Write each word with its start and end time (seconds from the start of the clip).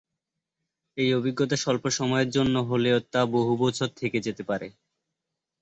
এই 0.97 1.09
অভিজ্ঞতা 1.13 1.55
স্বল্প 1.55 1.85
সময়ের 1.89 2.29
জন্য 2.29 2.55
হলেও 2.69 2.97
তা 3.13 3.21
বহু 3.33 3.53
বছর 3.57 3.89
থেকে 3.95 4.17
যেতে 4.21 4.43
পারে। 4.43 4.67